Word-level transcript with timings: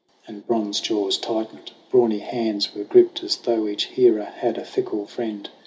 And 0.25 0.47
bronze 0.47 0.79
jaws 0.79 1.19
tightened, 1.19 1.73
brawny 1.91 2.17
hands 2.21 2.73
were 2.73 2.83
gripped, 2.85 3.21
As 3.21 3.35
though 3.37 3.67
each 3.67 3.83
hearer 3.85 4.23
had 4.23 4.57
a 4.57 4.65
fickle 4.65 5.05
friend. 5.05 5.47